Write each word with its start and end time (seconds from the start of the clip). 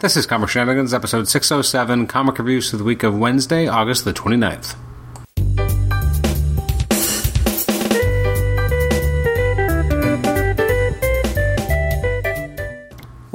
This 0.00 0.16
is 0.16 0.26
Comic 0.26 0.48
Shenanigans, 0.48 0.94
episode 0.94 1.26
607, 1.26 2.06
comic 2.06 2.38
reviews 2.38 2.70
for 2.70 2.76
the 2.76 2.84
week 2.84 3.02
of 3.02 3.18
Wednesday, 3.18 3.66
August 3.66 4.04
the 4.04 4.12
29th. 4.12 4.76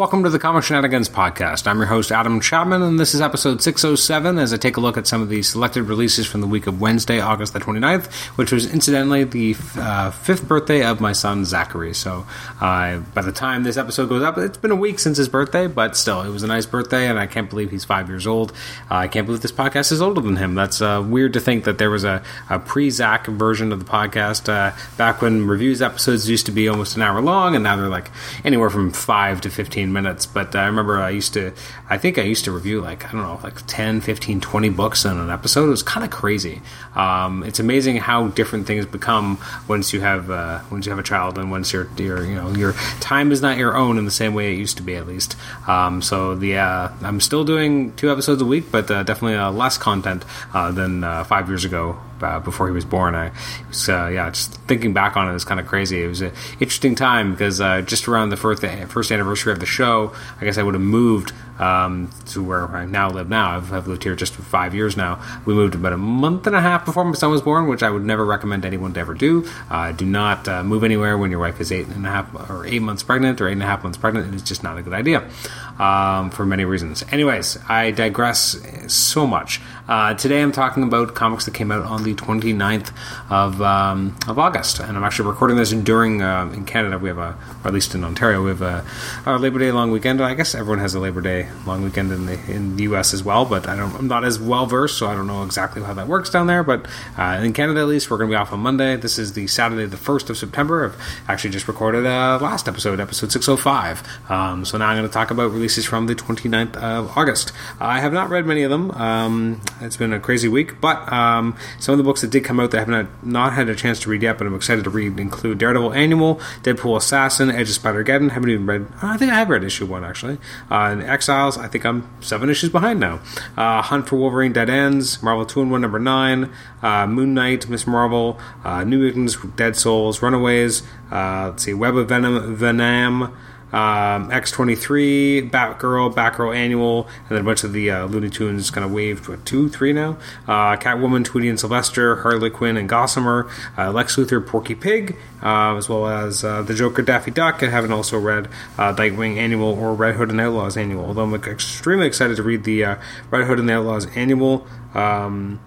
Welcome 0.04 0.26
to 0.26 0.30
the 0.30 0.38
Comic 0.38 0.66
Shenanigans 0.66 1.08
Podcast. 1.08 1.66
I'm 1.66 1.78
your 1.78 1.86
host, 1.86 2.12
Adam 2.12 2.42
Chapman, 2.42 2.82
and 2.82 3.00
this 3.00 3.14
is 3.14 3.22
episode 3.22 3.62
607 3.62 4.38
as 4.38 4.52
I 4.52 4.58
take 4.58 4.76
a 4.76 4.82
look 4.82 4.98
at 4.98 5.08
some 5.08 5.22
of 5.22 5.30
the 5.30 5.42
selected 5.42 5.84
releases 5.84 6.28
from 6.28 6.42
the 6.42 6.48
week 6.48 6.68
of 6.68 6.82
Wednesday, 6.82 7.22
August 7.22 7.54
the 7.54 7.62
29th, 7.62 8.12
which 8.36 8.52
was 8.52 8.70
incidentally 8.70 9.24
the 9.24 9.56
uh, 9.78 10.12
fifth 10.12 10.46
birthday 10.46 10.84
of 10.84 11.00
my 11.00 11.14
son, 11.14 11.46
Zachary. 11.46 11.94
So 11.94 12.28
uh, 12.60 12.98
by 13.14 13.22
the 13.22 13.32
time 13.32 13.64
this 13.64 13.78
episode 13.78 14.10
goes 14.10 14.24
up, 14.24 14.38
it's 14.38 14.58
been 14.58 14.72
a 14.72 14.76
week 14.76 15.00
since 15.00 15.16
his 15.18 15.30
birthday, 15.30 15.68
but 15.68 15.96
still, 15.96 16.22
it 16.22 16.30
was 16.32 16.44
a 16.44 16.48
nice 16.48 16.66
birthday, 16.66 17.08
and 17.08 17.18
I 17.18 17.26
can't 17.26 17.50
believe 17.50 17.72
he's 17.72 17.86
five 17.86 18.10
years 18.10 18.28
old. 18.28 18.52
Uh, 18.92 18.96
I 18.96 19.08
can't 19.08 19.26
believe 19.26 19.42
this 19.42 19.54
podcast 19.54 19.94
is 19.94 20.02
older 20.02 20.20
than 20.20 20.36
him. 20.36 20.54
That's 20.54 20.82
uh, 20.82 21.02
weird 21.08 21.32
to 21.32 21.40
think 21.40 21.64
that 21.64 21.78
there 21.78 21.90
was 21.90 22.04
a, 22.04 22.22
a 22.50 22.60
pre 22.60 22.90
Zach 22.90 23.26
version 23.28 23.72
of 23.72 23.80
the 23.80 23.90
podcast 23.90 24.50
uh, 24.50 24.76
back 24.98 25.22
when 25.22 25.48
reviews 25.48 25.82
episodes 25.82 26.30
used 26.30 26.46
to 26.48 26.52
be 26.52 26.68
almost 26.68 26.98
an 26.98 27.04
hour 27.04 27.22
long, 27.22 27.56
and 27.56 27.64
now 27.64 27.78
they're 27.78 27.88
like 27.88 28.12
anywhere 28.44 28.70
from 28.70 28.92
five 28.92 29.40
to 29.40 29.50
15 29.50 29.93
minutes. 29.94 30.26
But 30.26 30.56
I 30.56 30.66
remember 30.66 31.00
I 31.00 31.12
used 31.12 31.34
to, 31.34 31.54
I 31.90 31.98
think 31.98 32.18
I 32.18 32.24
used 32.24 32.46
to 32.46 32.52
review 32.52 32.82
like, 32.82 33.06
I 33.06 33.12
don't 33.12 33.22
know, 33.22 33.40
like 33.44 33.66
10, 33.68 34.02
15, 34.02 34.42
20 34.42 34.70
books 34.70 35.06
in 35.06 35.18
an 35.18 35.30
episode. 35.30 35.68
It 35.68 35.70
was 35.70 35.84
kind 35.84 36.04
of 36.04 36.12
crazy. 36.12 36.62
Um, 36.96 37.44
it's 37.44 37.60
amazing 37.60 37.98
how 37.98 38.28
different 38.28 38.68
things 38.68 38.86
become 38.86 39.40
once 39.68 39.94
you 39.94 40.02
have, 40.02 40.30
uh, 40.30 40.60
once 40.72 40.86
you 40.86 40.92
have 40.92 41.00
a 41.00 41.04
child 41.04 41.38
and 41.38 41.52
once 41.52 41.72
your, 41.72 41.88
your, 41.98 42.26
you 42.26 42.36
know, 42.36 42.50
your 42.52 42.74
time 43.00 43.32
is 43.32 43.42
not 43.42 43.58
your 43.58 43.78
own 43.78 43.98
in 43.98 44.06
the 44.06 44.12
same 44.12 44.34
way 44.34 44.54
it 44.54 44.58
used 44.58 44.78
to 44.78 44.84
be 44.84 44.96
at 44.96 45.08
least. 45.08 45.36
Um, 45.68 46.02
so 46.02 46.36
the, 46.36 46.58
uh, 46.58 46.90
I'm 47.02 47.22
still 47.22 47.44
doing 47.44 47.94
two 47.94 48.12
episodes 48.12 48.42
a 48.42 48.46
week, 48.46 48.72
but 48.72 48.90
uh, 48.90 49.04
definitely 49.04 49.38
uh, 49.38 49.52
less 49.52 49.78
content 49.78 50.26
uh, 50.54 50.72
than 50.72 51.04
uh, 51.04 51.24
five 51.24 51.48
years 51.48 51.66
ago 51.66 52.00
uh, 52.22 52.40
before 52.40 52.68
he 52.68 52.74
was 52.74 52.86
born. 52.86 53.16
I 53.16 53.32
was, 53.68 53.90
uh, 53.90 54.10
yeah, 54.14 54.30
just 54.30 54.54
thinking 54.62 54.94
back 54.94 55.18
on 55.18 55.32
it 55.32 55.36
is 55.36 55.46
kind 55.46 55.60
of 55.60 55.66
crazy. 55.66 56.04
It 56.04 56.08
was 56.08 56.22
an 56.22 56.32
interesting 56.60 56.96
time 56.96 57.32
because 57.32 57.62
uh, 57.62 57.82
just 57.82 58.08
around 58.08 58.30
the 58.30 58.38
first 58.38 58.64
first 58.90 59.12
anniversary 59.12 59.54
of 59.54 59.60
the 59.60 59.66
show, 59.66 60.14
I 60.40 60.46
guess 60.46 60.58
I 60.58 60.64
would 60.64 60.74
have 60.74 60.84
moved 60.84 61.34
um, 61.60 62.10
to 62.28 62.44
where 62.44 62.68
I 62.68 62.86
now 62.86 63.10
live. 63.10 63.30
Now 63.30 63.58
I've, 63.58 63.72
I've, 63.72 63.88
lived 63.88 64.04
here 64.04 64.16
just 64.16 64.34
for 64.34 64.42
five 64.42 64.74
years 64.74 64.98
now. 64.98 65.24
We 65.46 65.54
moved 65.54 65.76
about 65.76 65.94
a 65.94 65.98
month 65.98 66.48
and 66.48 66.56
a 66.56 66.62
half 66.62 66.84
before 66.86 67.06
my 67.06 67.14
son 67.14 67.32
was 67.32 67.42
born, 67.42 67.68
which 67.68 67.84
I 67.84 67.90
would 67.90 68.04
never 68.04 68.26
recommend 68.26 68.66
anyone 68.66 68.94
to 68.94 69.00
ever 69.00 69.14
do. 69.14 69.48
Uh, 69.70 69.92
do 69.92 70.06
not 70.06 70.48
uh, 70.48 70.64
move 70.64 70.84
anywhere 70.84 71.18
when 71.18 71.32
your 71.32 71.40
wife 71.40 71.62
is 71.62 71.72
eight 71.72 71.88
and 71.88 72.06
a 72.06 72.10
half 72.10 72.50
or 72.50 72.66
eight 72.66 72.82
months 72.82 73.04
pregnant 73.04 73.40
or 73.40 73.48
eight 73.48 73.54
and 73.54 73.64
a 73.64 73.68
half 73.68 73.84
months 73.84 73.98
pregnant. 73.98 74.34
It 74.34 74.36
is 74.36 74.44
just 74.44 74.64
not 74.64 74.78
a 74.78 74.82
good 74.82 74.94
idea 74.94 75.30
um, 75.80 76.30
for 76.30 76.46
many 76.46 76.66
reasons. 76.66 77.04
Anyways, 77.12 77.58
I 77.68 77.92
digress 77.92 78.58
so 78.88 79.26
much. 79.28 79.62
Uh, 79.88 80.14
today 80.14 80.42
I'm 80.42 80.52
talking 80.52 80.84
about 80.84 81.14
comics 81.14 81.46
that 81.46 81.54
came 81.54 81.72
out 81.72 81.84
on 81.84 82.04
the 82.04 82.16
29th 82.16 82.94
of, 83.30 83.62
um, 83.62 84.16
of 84.28 84.40
August, 84.40 84.80
and 84.80 84.96
I'm 84.96 85.04
actually 85.04 85.30
recording 85.30 85.58
this 85.58 85.72
during 85.72 86.22
uh, 86.22 86.50
in 86.54 86.66
Canada. 86.66 86.98
We 86.98 87.10
have 87.10 87.18
a, 87.18 87.38
or 87.64 87.68
at 87.68 87.74
least 87.74 87.94
in 87.94 88.04
Ontario, 88.04 88.42
we 88.44 88.50
have 88.50 88.62
a, 88.62 88.86
our 89.26 89.38
Labor 89.38 89.60
Day 89.60 89.72
long 89.72 89.92
weekend. 89.92 90.22
I 90.22 90.36
guess 90.36 90.56
everyone 90.56 90.80
has 90.80 90.96
a 90.96 91.00
Labor 91.00 91.22
Day 91.22 91.50
long 91.66 91.84
weekend 91.84 92.12
in 92.12 92.26
the 92.28 92.34
in 92.50 92.78
the 92.78 92.84
U.S. 92.84 93.14
as 93.14 93.24
well, 93.24 93.46
but 93.46 93.68
I 93.68 93.76
don't, 93.76 93.94
I'm 93.96 94.08
not 94.08 94.24
as 94.24 94.40
well 94.40 94.66
versed, 94.66 94.98
so 94.98 95.08
I 95.08 95.16
don't 95.16 95.28
know 95.28 95.44
exactly 95.44 95.82
how 95.82 95.94
that 95.94 96.08
works 96.08 96.30
down 96.30 96.48
there. 96.48 96.64
But 96.64 96.88
uh, 97.18 97.42
in 97.44 97.52
Canada, 97.54 97.82
at 97.82 97.88
least, 97.88 98.10
we're 98.10 98.18
going 98.18 98.30
to 98.30 98.34
be 98.34 98.38
off 98.38 98.54
on 98.54 98.60
Monday. 98.62 98.96
This 98.96 99.20
is 99.20 99.34
the 99.34 99.48
Saturday, 99.48 99.86
the 99.86 99.98
first 99.98 100.30
of 100.30 100.38
September. 100.38 100.86
I've 100.86 101.30
actually 101.30 101.50
just 101.50 101.68
recorded 101.68 102.06
a 102.06 102.38
last 102.38 102.68
episode, 102.68 103.00
episode 103.00 103.32
605. 103.32 104.32
Um, 104.32 104.66
so 104.66 104.78
now 104.78 104.88
I'm 104.88 104.98
going 104.98 105.08
to 105.08 105.14
talk 105.14 105.32
about 105.32 105.52
releases 105.64 105.86
from 105.86 106.08
the 106.08 106.14
29th 106.14 106.76
of 106.76 107.18
August. 107.18 107.54
I 107.80 108.02
have 108.02 108.12
not 108.12 108.30
read 108.30 108.46
many 108.46 108.64
of 108.64 108.70
them. 108.70 108.92
Um, 108.92 109.62
it's 109.80 109.96
been 109.96 110.12
a 110.12 110.20
crazy 110.20 110.50
week, 110.50 110.82
but 110.82 111.10
um, 111.10 111.56
some 111.80 111.94
of 111.94 111.98
the 111.98 112.04
books 112.04 112.20
that 112.20 112.32
did 112.32 112.44
come 112.44 112.60
out 112.60 112.72
that 112.72 112.78
I 112.78 112.80
have 112.82 112.90
not, 112.90 113.26
not 113.26 113.54
had 113.54 113.70
a 113.70 113.76
chance 113.76 113.98
to 114.02 114.10
read 114.10 114.24
yet, 114.24 114.38
but 114.38 114.46
I'm 114.46 114.56
excited 114.56 114.84
to 114.84 114.90
read 114.90 115.18
include 115.18 115.60
Daredevil 115.60 115.94
Annual, 115.94 116.36
Deadpool 116.64 116.98
Assassin, 116.98 117.50
Edge 117.50 117.70
of 117.70 117.76
Spider-Geddon. 117.76 118.32
Haven't 118.32 118.50
even 118.50 118.66
read. 118.66 118.88
I 119.02 119.16
think 119.16 119.32
I 119.32 119.36
have 119.36 119.50
read 119.50 119.64
issue 119.64 119.86
one 119.86 120.04
actually. 120.04 120.38
Uh, 120.70 120.92
and 120.92 121.02
Exiles. 121.02 121.58
I 121.58 121.70
think 121.70 121.86
I'm 121.86 122.10
seven 122.20 122.50
issues 122.50 122.70
behind 122.70 123.00
now. 123.00 123.22
Uh, 123.56 123.82
Hunt 123.82 124.10
for 124.10 124.18
Wolverine 124.18 124.52
Dead 124.52 124.70
Ends, 124.70 125.24
Marvel 125.24 125.46
Two-in-One 125.46 125.80
number 125.80 126.00
nine, 126.00 126.52
uh, 126.82 127.08
Moon 127.08 127.34
Knight, 127.34 127.70
Ms. 127.70 127.88
Marvel, 127.88 128.38
uh, 128.66 128.84
New 128.84 128.98
Mutants, 128.98 129.38
Dead 129.56 129.78
Souls, 129.78 130.22
Runaways. 130.22 130.84
Uh, 131.10 131.52
let's 131.52 131.64
see, 131.64 131.74
Web 131.74 131.96
of 131.96 132.10
Venom, 132.10 132.54
Venom 132.54 133.34
um, 133.74 134.30
X23, 134.30 135.50
Batgirl, 135.50 136.14
Batgirl 136.14 136.56
Annual, 136.56 137.08
and 137.08 137.30
then 137.30 137.42
a 137.42 137.44
bunch 137.44 137.64
of 137.64 137.74
the 137.74 137.90
uh, 137.90 138.06
Looney 138.06 138.30
Tunes 138.30 138.70
kind 138.70 138.86
of 138.86 138.92
waved, 138.92 139.28
what, 139.28 139.46
two, 139.46 139.68
three 139.68 139.92
now? 139.92 140.18
Uh, 140.48 140.78
Catwoman, 140.78 141.26
Tweety 141.26 141.50
and 141.50 141.60
Sylvester, 141.60 142.18
Harley 142.18 142.52
Quinn 142.52 142.78
and 142.78 142.88
Gossamer, 142.88 143.50
uh, 143.76 143.92
Lex 143.92 144.16
Luthor, 144.16 144.46
Porky 144.46 144.76
Pig, 144.76 145.18
uh, 145.42 145.76
as 145.76 145.90
well 145.90 146.08
as 146.08 146.44
uh, 146.44 146.62
the 146.62 146.76
Joker, 146.76 147.02
Daffy 147.02 147.32
Duck. 147.32 147.64
I 147.64 147.70
haven't 147.70 147.92
also 147.92 148.20
read 148.20 148.48
uh, 148.78 148.94
Nightwing 148.94 149.38
Annual 149.38 149.80
or 149.80 149.96
Red 149.96 150.16
Hood 150.16 150.30
and 150.30 150.40
Outlaws 150.40 150.78
Annual, 150.78 151.06
although 151.06 151.24
I'm 151.24 151.34
extremely 151.34 152.06
excited 152.06 152.38
to 152.38 152.44
read 152.44 152.64
the 152.66 152.84
Red 153.32 153.48
Hood 153.48 153.60
and 153.60 153.68
the 153.68 153.74
Outlaws 153.74 154.06
Annual. 154.16 154.68
Um, 154.94 155.60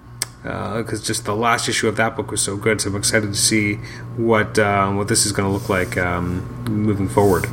because 0.46 1.00
uh, 1.00 1.04
just 1.04 1.24
the 1.24 1.34
last 1.34 1.68
issue 1.68 1.88
of 1.88 1.96
that 1.96 2.14
book 2.14 2.30
was 2.30 2.40
so 2.40 2.56
good. 2.56 2.80
So 2.80 2.90
I'm 2.90 2.96
excited 2.96 3.26
to 3.26 3.38
see 3.38 3.74
what 4.16 4.58
uh, 4.58 4.92
what 4.92 5.08
this 5.08 5.26
is 5.26 5.32
going 5.32 5.48
to 5.48 5.52
look 5.52 5.68
like 5.68 5.96
um, 5.96 6.64
moving 6.70 7.08
forward. 7.08 7.46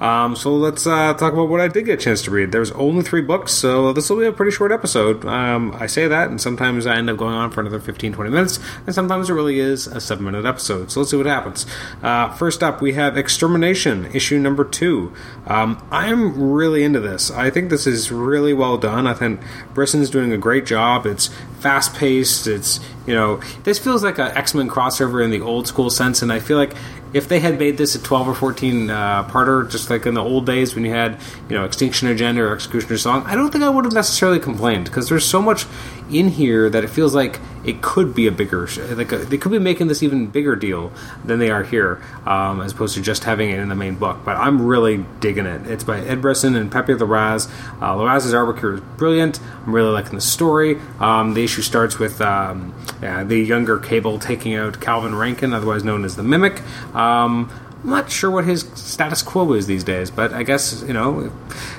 Um, 0.00 0.36
so 0.36 0.54
let's 0.54 0.86
uh, 0.86 1.14
talk 1.14 1.32
about 1.32 1.48
what 1.48 1.60
I 1.60 1.66
did 1.66 1.86
get 1.86 1.98
a 1.98 2.02
chance 2.02 2.22
to 2.22 2.30
read. 2.30 2.52
There's 2.52 2.70
only 2.72 3.02
three 3.02 3.20
books, 3.20 3.52
so 3.52 3.92
this 3.92 4.08
will 4.08 4.18
be 4.20 4.26
a 4.26 4.32
pretty 4.32 4.52
short 4.52 4.70
episode. 4.70 5.24
Um, 5.24 5.74
I 5.74 5.86
say 5.86 6.06
that, 6.06 6.28
and 6.28 6.40
sometimes 6.40 6.86
I 6.86 6.96
end 6.96 7.10
up 7.10 7.16
going 7.16 7.34
on 7.34 7.50
for 7.50 7.60
another 7.60 7.80
15, 7.80 8.12
20 8.12 8.30
minutes, 8.30 8.60
and 8.86 8.94
sometimes 8.94 9.28
it 9.28 9.32
really 9.32 9.58
is 9.58 9.88
a 9.88 10.00
seven 10.00 10.24
minute 10.24 10.44
episode. 10.44 10.92
So 10.92 11.00
let's 11.00 11.10
see 11.10 11.16
what 11.16 11.26
happens. 11.26 11.66
Uh, 12.00 12.32
first 12.34 12.62
up, 12.62 12.80
we 12.80 12.92
have 12.92 13.16
Extermination, 13.16 14.06
issue 14.14 14.38
number 14.38 14.64
two. 14.64 15.12
Um, 15.48 15.84
I'm 15.90 16.52
really 16.52 16.84
into 16.84 17.00
this. 17.00 17.30
I 17.30 17.50
think 17.50 17.70
this 17.70 17.88
is 17.88 18.12
really 18.12 18.52
well 18.52 18.78
done. 18.78 19.08
I 19.08 19.14
think 19.14 19.40
Brisson's 19.74 20.10
doing 20.10 20.32
a 20.32 20.38
great 20.38 20.64
job. 20.64 21.06
It's 21.06 21.28
fast 21.60 21.94
paced. 21.94 22.46
It's 22.46 22.80
you 23.06 23.14
know 23.14 23.40
this 23.64 23.78
feels 23.78 24.02
like 24.02 24.18
an 24.18 24.36
X 24.36 24.54
Men 24.54 24.68
crossover 24.68 25.24
in 25.24 25.30
the 25.30 25.40
old 25.40 25.66
school 25.66 25.90
sense, 25.90 26.22
and 26.22 26.32
I 26.32 26.40
feel 26.40 26.58
like 26.58 26.74
if 27.12 27.28
they 27.28 27.40
had 27.40 27.58
made 27.58 27.78
this 27.78 27.94
a 27.94 28.02
12 28.02 28.28
or 28.28 28.34
14 28.34 28.90
uh, 28.90 29.24
parter, 29.24 29.70
just 29.70 29.90
like 29.90 30.06
in 30.06 30.14
the 30.14 30.22
old 30.22 30.46
days 30.46 30.74
when 30.74 30.84
you 30.84 30.90
had, 30.90 31.18
you 31.48 31.56
know, 31.56 31.64
Extinction 31.64 32.08
Agenda 32.08 32.42
or 32.42 32.54
Executioner 32.54 32.98
Song, 32.98 33.22
I 33.26 33.34
don't 33.34 33.50
think 33.50 33.64
I 33.64 33.68
would 33.68 33.84
have 33.84 33.94
necessarily 33.94 34.38
complained 34.38 34.84
because 34.84 35.08
there's 35.08 35.24
so 35.24 35.40
much 35.40 35.66
in 36.10 36.28
here 36.28 36.70
that 36.70 36.84
it 36.84 36.88
feels 36.88 37.14
like 37.14 37.40
it 37.64 37.82
could 37.82 38.14
be 38.14 38.28
a 38.28 38.30
bigger, 38.32 38.68
like 38.94 39.10
a, 39.10 39.18
they 39.18 39.36
could 39.36 39.50
be 39.50 39.58
making 39.58 39.88
this 39.88 40.02
even 40.02 40.28
bigger 40.28 40.54
deal 40.54 40.92
than 41.24 41.40
they 41.40 41.50
are 41.50 41.64
here, 41.64 42.00
um, 42.24 42.60
as 42.60 42.72
opposed 42.72 42.94
to 42.94 43.02
just 43.02 43.24
having 43.24 43.50
it 43.50 43.58
in 43.58 43.68
the 43.68 43.74
main 43.74 43.96
book. 43.96 44.18
But 44.24 44.36
I'm 44.36 44.64
really 44.64 45.04
digging 45.18 45.46
it. 45.46 45.66
It's 45.66 45.82
by 45.82 46.00
Ed 46.00 46.22
Brisson 46.22 46.54
and 46.54 46.70
Pepe 46.70 46.94
Larraz. 46.94 47.50
Uh, 47.80 47.96
Larraz's 47.96 48.32
artwork 48.32 48.60
here 48.60 48.74
is 48.74 48.80
brilliant. 48.96 49.40
I'm 49.66 49.74
really 49.74 49.90
liking 49.90 50.14
the 50.14 50.20
story. 50.20 50.78
Um, 51.00 51.34
the 51.34 51.42
issue 51.42 51.62
starts 51.62 51.98
with 51.98 52.20
um, 52.20 52.72
yeah, 53.02 53.24
the 53.24 53.38
younger 53.38 53.78
Cable 53.78 54.20
taking 54.20 54.54
out 54.54 54.80
Calvin 54.80 55.14
Rankin, 55.14 55.52
otherwise 55.52 55.82
known 55.82 56.04
as 56.04 56.14
the 56.14 56.22
Mimic. 56.22 56.62
Um, 56.96 57.50
I'm 57.84 57.90
not 57.90 58.10
sure 58.10 58.30
what 58.30 58.46
his 58.46 58.62
status 58.74 59.22
quo 59.22 59.52
is 59.52 59.66
these 59.66 59.84
days, 59.84 60.10
but 60.10 60.32
I 60.32 60.42
guess 60.42 60.82
you 60.88 60.94
know, 60.94 61.30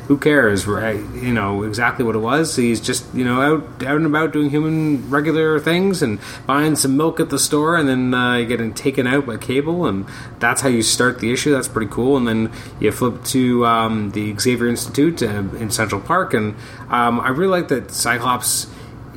who 0.08 0.18
cares, 0.18 0.68
right? 0.68 1.00
You 1.16 1.34
know 1.34 1.64
exactly 1.64 2.06
what 2.06 2.16
it 2.16 2.20
was. 2.20 2.56
He's 2.56 2.80
just 2.80 3.04
you 3.14 3.26
know 3.26 3.42
out 3.42 3.84
out 3.84 3.98
and 3.98 4.06
about 4.06 4.32
doing 4.32 4.50
human 4.50 5.10
regular 5.10 5.60
things 5.60 6.04
and 6.04 6.20
buying 6.46 6.76
some 6.76 6.96
milk 6.96 7.20
at 7.20 7.30
the 7.30 7.40
store, 7.40 7.76
and 7.76 7.90
then 7.90 8.14
uh, 8.14 8.44
getting 8.44 8.74
taken 8.74 9.08
out 9.08 9.26
by 9.26 9.38
Cable, 9.38 9.86
and 9.88 10.06
that's 10.40 10.62
how 10.62 10.70
you 10.70 10.84
start 10.84 11.20
the 11.20 11.34
issue. 11.34 11.52
That's 11.52 11.68
pretty 11.68 11.92
cool. 11.92 12.16
And 12.16 12.28
then 12.28 12.54
you 12.80 12.92
flip 12.92 13.24
to 13.26 13.66
um, 13.66 14.12
the 14.12 14.38
Xavier 14.38 14.68
Institute 14.68 15.24
uh, 15.24 15.44
in 15.58 15.72
Central 15.72 16.00
Park, 16.00 16.34
and 16.34 16.56
um, 16.90 17.20
I 17.20 17.30
really 17.30 17.52
like 17.52 17.70
that 17.70 17.92
Cyclops 17.92 18.68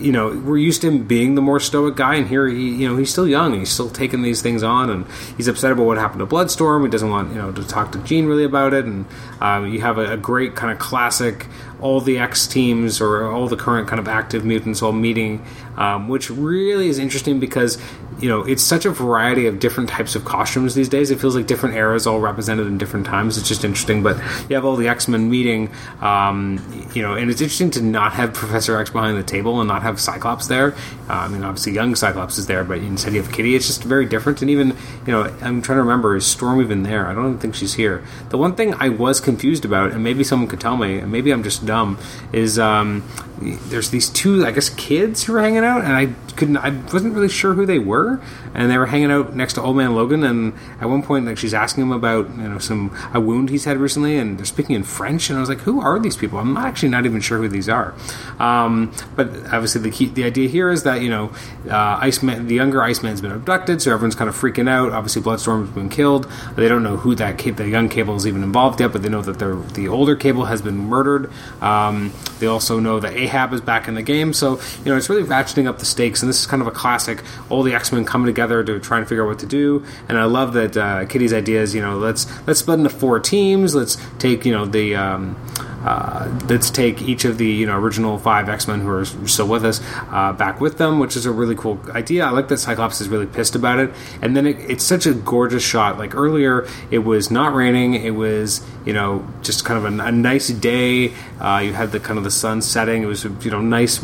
you 0.00 0.12
know, 0.12 0.28
we're 0.30 0.58
used 0.58 0.80
to 0.82 0.88
him 0.88 1.04
being 1.06 1.34
the 1.34 1.42
more 1.42 1.60
stoic 1.60 1.96
guy, 1.96 2.14
and 2.14 2.26
here 2.26 2.46
he, 2.48 2.70
you 2.70 2.88
know, 2.88 2.96
he's 2.96 3.10
still 3.10 3.28
young. 3.28 3.58
He's 3.58 3.70
still 3.70 3.90
taking 3.90 4.22
these 4.22 4.42
things 4.42 4.62
on, 4.62 4.90
and 4.90 5.06
he's 5.36 5.48
upset 5.48 5.72
about 5.72 5.84
what 5.84 5.98
happened 5.98 6.20
to 6.20 6.26
Bloodstorm. 6.26 6.82
He 6.82 6.90
doesn't 6.90 7.10
want, 7.10 7.30
you 7.30 7.36
know, 7.36 7.52
to 7.52 7.66
talk 7.66 7.92
to 7.92 7.98
Jean 7.98 8.26
really 8.26 8.44
about 8.44 8.72
it. 8.72 8.86
And 8.86 9.04
um, 9.40 9.72
you 9.72 9.80
have 9.80 9.98
a, 9.98 10.12
a, 10.12 10.16
great 10.16 10.54
kind 10.54 10.72
of 10.72 10.78
classic, 10.78 11.46
all 11.80 12.00
the 12.00 12.18
X 12.18 12.46
teams 12.46 13.00
or 13.00 13.30
all 13.30 13.48
the 13.48 13.56
current 13.56 13.88
kind 13.88 13.98
of 13.98 14.08
active 14.08 14.44
mutants 14.44 14.82
all 14.82 14.92
meeting, 14.92 15.44
um, 15.76 16.08
which 16.08 16.30
really 16.30 16.88
is 16.88 16.98
interesting 16.98 17.40
because 17.40 17.78
you 18.20 18.28
know, 18.28 18.42
it's 18.42 18.62
such 18.62 18.84
a 18.84 18.90
variety 18.90 19.46
of 19.46 19.58
different 19.58 19.88
types 19.88 20.14
of 20.14 20.24
costumes 20.24 20.74
these 20.74 20.88
days. 20.88 21.10
It 21.10 21.20
feels 21.20 21.34
like 21.34 21.46
different 21.46 21.76
eras 21.76 22.06
all 22.06 22.20
represented 22.20 22.66
in 22.66 22.76
different 22.76 23.06
times. 23.06 23.38
It's 23.38 23.48
just 23.48 23.64
interesting. 23.64 24.02
But 24.02 24.18
you 24.48 24.56
have 24.56 24.64
all 24.64 24.76
the 24.76 24.88
X 24.88 25.08
Men 25.08 25.30
meeting, 25.30 25.70
um, 26.00 26.88
you 26.94 27.02
know, 27.02 27.14
and 27.14 27.30
it's 27.30 27.40
interesting 27.40 27.70
to 27.72 27.82
not 27.82 28.12
have 28.12 28.34
Professor 28.34 28.78
X 28.78 28.90
behind 28.90 29.16
the 29.16 29.22
table 29.22 29.60
and 29.60 29.68
not 29.68 29.82
have 29.82 30.00
Cyclops 30.00 30.48
there. 30.48 30.72
Uh, 31.08 31.14
I 31.14 31.28
mean, 31.28 31.42
obviously, 31.42 31.72
young 31.72 31.94
Cyclops 31.94 32.36
is 32.36 32.46
there, 32.46 32.62
but 32.62 32.78
instead 32.78 33.14
you 33.14 33.22
have 33.22 33.32
Kitty. 33.32 33.54
It's 33.54 33.66
just 33.66 33.84
very 33.84 34.04
different. 34.04 34.42
And 34.42 34.50
even, 34.50 34.76
you 35.06 35.12
know, 35.12 35.22
I'm 35.40 35.62
trying 35.62 35.76
to 35.76 35.82
remember, 35.82 36.16
is 36.16 36.26
Storm 36.26 36.60
even 36.60 36.82
there? 36.82 37.06
I 37.06 37.14
don't 37.14 37.38
think 37.38 37.54
she's 37.54 37.74
here. 37.74 38.04
The 38.28 38.38
one 38.38 38.54
thing 38.54 38.74
I 38.74 38.90
was 38.90 39.20
confused 39.20 39.64
about, 39.64 39.92
and 39.92 40.04
maybe 40.04 40.24
someone 40.24 40.48
could 40.48 40.60
tell 40.60 40.76
me, 40.76 40.98
and 40.98 41.10
maybe 41.10 41.30
I'm 41.30 41.42
just 41.42 41.64
dumb. 41.70 41.98
Is 42.32 42.58
um, 42.58 43.04
there's 43.40 43.90
these 43.90 44.08
two, 44.08 44.44
I 44.44 44.50
guess, 44.50 44.68
kids 44.70 45.24
who 45.24 45.32
were 45.32 45.40
hanging 45.40 45.64
out, 45.64 45.84
and 45.84 45.92
I 45.92 46.14
couldn't, 46.36 46.56
I 46.56 46.70
wasn't 46.92 47.14
really 47.14 47.28
sure 47.28 47.54
who 47.54 47.64
they 47.64 47.78
were, 47.78 48.20
and 48.54 48.70
they 48.70 48.76
were 48.76 48.86
hanging 48.86 49.10
out 49.10 49.34
next 49.34 49.54
to 49.54 49.62
Old 49.62 49.76
Man 49.76 49.94
Logan, 49.94 50.24
and 50.24 50.52
at 50.80 50.88
one 50.88 51.02
point, 51.02 51.26
like 51.26 51.38
she's 51.38 51.54
asking 51.54 51.84
him 51.84 51.92
about 51.92 52.28
you 52.30 52.48
know 52.48 52.58
some 52.58 52.94
a 53.14 53.20
wound 53.20 53.50
he's 53.50 53.64
had 53.64 53.78
recently, 53.78 54.18
and 54.18 54.36
they're 54.36 54.44
speaking 54.44 54.74
in 54.74 54.82
French, 54.82 55.30
and 55.30 55.38
I 55.38 55.40
was 55.40 55.48
like, 55.48 55.60
who 55.60 55.80
are 55.80 55.98
these 55.98 56.16
people? 56.16 56.38
I'm 56.38 56.56
actually 56.56 56.90
not 56.90 57.06
even 57.06 57.20
sure 57.20 57.38
who 57.38 57.48
these 57.48 57.68
are. 57.68 57.94
Um, 58.38 58.92
but 59.16 59.28
obviously, 59.52 59.80
the 59.80 59.90
key, 59.90 60.06
the 60.06 60.24
idea 60.24 60.48
here 60.48 60.70
is 60.70 60.82
that 60.82 61.00
you 61.00 61.08
know, 61.08 61.32
uh, 61.68 61.98
Iceman, 62.00 62.46
the 62.46 62.56
younger 62.56 62.82
Iceman's 62.82 63.20
been 63.20 63.32
abducted, 63.32 63.80
so 63.80 63.92
everyone's 63.92 64.16
kind 64.16 64.28
of 64.28 64.36
freaking 64.36 64.68
out. 64.68 64.92
Obviously, 64.92 65.22
Bloodstorm's 65.22 65.70
been 65.70 65.88
killed. 65.88 66.30
They 66.56 66.68
don't 66.68 66.82
know 66.82 66.96
who 66.98 67.14
that 67.14 67.38
the 67.38 67.68
young 67.68 67.88
Cable 67.88 68.16
is 68.16 68.26
even 68.26 68.42
involved 68.42 68.80
yet, 68.80 68.92
but 68.92 69.02
they 69.02 69.08
know 69.08 69.22
that 69.22 69.38
the 69.74 69.88
older 69.88 70.16
Cable 70.16 70.44
has 70.44 70.60
been 70.60 70.76
murdered. 70.76 71.30
Um, 71.60 72.12
they 72.38 72.46
also 72.46 72.80
know 72.80 73.00
that 73.00 73.14
Ahab 73.14 73.52
is 73.52 73.60
back 73.60 73.86
in 73.88 73.94
the 73.94 74.02
game, 74.02 74.32
so 74.32 74.60
you 74.84 74.86
know 74.86 74.96
it's 74.96 75.08
really 75.08 75.22
ratcheting 75.22 75.66
up 75.66 75.78
the 75.78 75.84
stakes. 75.84 76.22
And 76.22 76.28
this 76.28 76.40
is 76.40 76.46
kind 76.46 76.62
of 76.62 76.68
a 76.68 76.70
classic. 76.72 77.22
All 77.48 77.62
the 77.62 77.74
X 77.74 77.92
Men 77.92 78.04
coming 78.04 78.26
together 78.26 78.64
to 78.64 78.80
try 78.80 78.98
and 78.98 79.08
figure 79.08 79.24
out 79.24 79.28
what 79.28 79.38
to 79.40 79.46
do. 79.46 79.84
And 80.08 80.18
I 80.18 80.24
love 80.24 80.54
that 80.54 80.76
uh, 80.76 81.04
Kitty's 81.06 81.32
idea 81.32 81.60
is 81.60 81.74
you 81.74 81.82
know 81.82 81.98
let's 81.98 82.26
let's 82.46 82.60
split 82.60 82.78
into 82.78 82.90
four 82.90 83.20
teams. 83.20 83.74
Let's 83.74 83.98
take 84.18 84.44
you 84.44 84.52
know 84.52 84.64
the 84.64 84.94
um, 84.96 85.36
uh, 85.84 86.28
let's 86.48 86.70
take 86.70 87.00
each 87.02 87.24
of 87.24 87.38
the 87.38 87.46
you 87.46 87.66
know 87.66 87.78
original 87.78 88.18
five 88.18 88.48
X 88.48 88.68
Men 88.68 88.80
who 88.80 88.88
are 88.88 89.04
still 89.04 89.48
with 89.48 89.64
us 89.64 89.80
uh, 90.10 90.32
back 90.32 90.60
with 90.60 90.78
them, 90.78 90.98
which 90.98 91.16
is 91.16 91.26
a 91.26 91.32
really 91.32 91.54
cool 91.54 91.80
idea. 91.90 92.24
I 92.24 92.30
like 92.30 92.48
that 92.48 92.58
Cyclops 92.58 93.00
is 93.00 93.08
really 93.08 93.26
pissed 93.26 93.54
about 93.54 93.78
it, 93.78 93.90
and 94.20 94.36
then 94.36 94.46
it, 94.46 94.58
it's 94.70 94.84
such 94.84 95.06
a 95.06 95.14
gorgeous 95.14 95.62
shot. 95.62 95.98
Like 95.98 96.14
earlier, 96.14 96.68
it 96.90 97.00
was 97.00 97.30
not 97.30 97.54
raining; 97.54 97.94
it 97.94 98.10
was 98.10 98.64
you 98.84 98.92
know 98.92 99.26
just 99.42 99.64
kind 99.64 99.84
of 99.84 100.00
a, 100.00 100.04
a 100.04 100.12
nice 100.12 100.48
day. 100.48 101.14
Uh, 101.40 101.62
you 101.64 101.72
had 101.72 101.92
the 101.92 102.00
kind 102.00 102.18
of 102.18 102.24
the 102.24 102.30
sun 102.30 102.60
setting. 102.60 103.02
It 103.02 103.06
was 103.06 103.24
you 103.24 103.50
know 103.50 103.60
nice, 103.60 104.02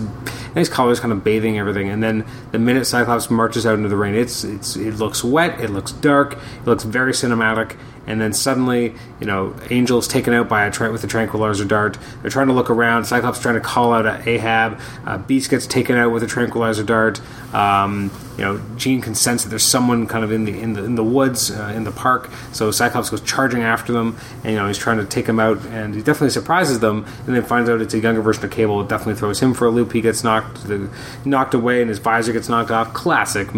nice 0.54 0.68
colors, 0.68 0.98
kind 1.00 1.12
of 1.12 1.22
bathing 1.24 1.58
everything. 1.58 1.88
And 1.90 2.02
then 2.02 2.26
the 2.52 2.58
minute 2.58 2.86
Cyclops 2.86 3.30
marches 3.30 3.66
out 3.66 3.74
into 3.74 3.88
the 3.88 3.96
rain, 3.96 4.14
it's 4.14 4.44
it's 4.44 4.76
it 4.76 4.94
looks 4.94 5.22
wet, 5.22 5.60
it 5.60 5.70
looks 5.70 5.92
dark, 5.92 6.34
it 6.34 6.66
looks 6.66 6.84
very 6.84 7.12
cinematic 7.12 7.76
and 8.06 8.20
then 8.20 8.32
suddenly, 8.32 8.94
you 9.20 9.26
know, 9.26 9.54
Angel's 9.70 10.06
taken 10.06 10.32
out 10.32 10.48
by 10.48 10.64
a 10.64 10.70
tra- 10.70 10.92
with 10.92 11.02
a 11.04 11.06
tranquilizer 11.06 11.64
dart. 11.64 11.98
They're 12.22 12.30
trying 12.30 12.46
to 12.48 12.52
look 12.52 12.70
around. 12.70 13.04
Cyclops 13.04 13.40
trying 13.40 13.56
to 13.56 13.60
call 13.60 13.92
out 13.92 14.26
Ahab. 14.26 14.80
Uh, 15.04 15.18
Beast 15.18 15.50
gets 15.50 15.66
taken 15.66 15.96
out 15.96 16.12
with 16.12 16.22
a 16.22 16.26
tranquilizer 16.26 16.84
dart. 16.84 17.20
Um, 17.52 18.10
you 18.36 18.44
know, 18.44 18.60
Jean 18.76 19.00
can 19.00 19.14
sense 19.14 19.44
that 19.44 19.48
there's 19.48 19.62
someone 19.62 20.06
kind 20.06 20.22
of 20.22 20.30
in 20.30 20.44
the 20.44 20.58
in 20.60 20.74
the 20.74 20.84
in 20.84 20.94
the 20.94 21.04
woods 21.04 21.50
uh, 21.50 21.72
in 21.74 21.84
the 21.84 21.90
park. 21.90 22.30
So 22.52 22.70
Cyclops 22.70 23.08
goes 23.08 23.22
charging 23.22 23.62
after 23.62 23.92
them, 23.92 24.16
and 24.44 24.52
you 24.52 24.58
know 24.58 24.66
he's 24.66 24.78
trying 24.78 24.98
to 24.98 25.06
take 25.06 25.26
them 25.26 25.40
out, 25.40 25.64
and 25.66 25.94
he 25.94 26.02
definitely 26.02 26.30
surprises 26.30 26.80
them, 26.80 27.06
and 27.26 27.34
then 27.34 27.42
finds 27.42 27.70
out 27.70 27.80
it's 27.80 27.94
a 27.94 27.98
younger 27.98 28.20
version 28.20 28.44
of 28.44 28.50
Cable. 28.50 28.82
It 28.82 28.88
definitely 28.88 29.14
throws 29.14 29.40
him 29.40 29.54
for 29.54 29.66
a 29.66 29.70
loop. 29.70 29.92
He 29.92 30.00
gets 30.02 30.22
knocked 30.22 30.68
the, 30.68 30.90
knocked 31.24 31.54
away, 31.54 31.80
and 31.80 31.88
his 31.88 31.98
visor 31.98 32.32
gets 32.32 32.48
knocked 32.48 32.70
off. 32.70 32.92
Classic 32.92 33.48